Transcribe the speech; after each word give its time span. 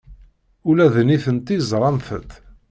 Ula 0.69 0.85
d 0.93 0.95
nitenti 1.07 1.57
ẓrant-t. 1.69 2.31